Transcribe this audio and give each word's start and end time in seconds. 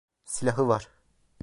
Silahı 0.23 0.67
var. 0.67 0.87